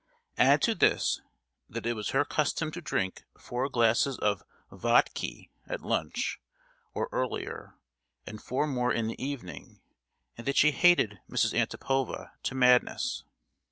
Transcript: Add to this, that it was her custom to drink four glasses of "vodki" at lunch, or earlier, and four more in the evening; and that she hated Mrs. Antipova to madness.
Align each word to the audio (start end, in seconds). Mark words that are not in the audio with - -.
Add 0.39 0.63
to 0.63 0.73
this, 0.73 1.21
that 1.69 1.85
it 1.85 1.93
was 1.93 2.09
her 2.09 2.25
custom 2.25 2.71
to 2.71 2.81
drink 2.81 3.21
four 3.37 3.69
glasses 3.69 4.17
of 4.17 4.41
"vodki" 4.71 5.51
at 5.67 5.81
lunch, 5.83 6.39
or 6.95 7.07
earlier, 7.11 7.75
and 8.25 8.41
four 8.41 8.65
more 8.65 8.91
in 8.91 9.05
the 9.09 9.23
evening; 9.23 9.79
and 10.35 10.47
that 10.47 10.57
she 10.57 10.71
hated 10.71 11.19
Mrs. 11.29 11.53
Antipova 11.53 12.31
to 12.41 12.55
madness. 12.55 13.25